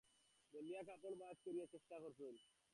[0.53, 2.37] বলিয়া কাপড় ভাঁজ করিবার বৃথা চেষ্টা করিতে লাগিল।